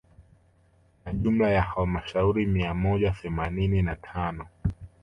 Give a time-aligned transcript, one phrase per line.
[1.05, 4.47] Na jumla ya halmashauri mia moja themanini na tano